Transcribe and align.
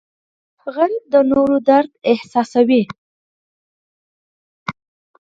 غریب 0.75 1.03
د 1.13 1.15
نورو 1.31 1.57
درد 1.69 1.91
احساسوي 2.11 2.83